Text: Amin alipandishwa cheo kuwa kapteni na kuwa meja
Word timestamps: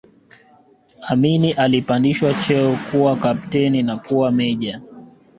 Amin 1.07 1.53
alipandishwa 1.57 2.33
cheo 2.33 2.77
kuwa 2.91 3.15
kapteni 3.17 3.83
na 3.83 3.97
kuwa 3.97 4.31
meja 4.31 4.81